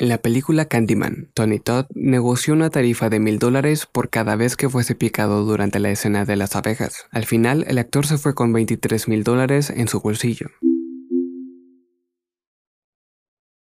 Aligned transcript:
En 0.00 0.08
la 0.08 0.18
película 0.18 0.66
Candyman, 0.66 1.28
Tony 1.34 1.58
Todd 1.58 1.86
negoció 1.92 2.54
una 2.54 2.70
tarifa 2.70 3.10
de 3.10 3.18
mil 3.18 3.40
dólares 3.40 3.84
por 3.86 4.10
cada 4.10 4.36
vez 4.36 4.54
que 4.54 4.68
fuese 4.68 4.94
picado 4.94 5.44
durante 5.44 5.80
la 5.80 5.90
escena 5.90 6.24
de 6.24 6.36
las 6.36 6.54
abejas. 6.54 7.06
Al 7.10 7.24
final, 7.24 7.64
el 7.66 7.78
actor 7.78 8.06
se 8.06 8.16
fue 8.16 8.32
con 8.32 8.52
23 8.52 9.08
mil 9.08 9.24
dólares 9.24 9.70
en 9.70 9.88
su 9.88 9.98
bolsillo. 9.98 10.50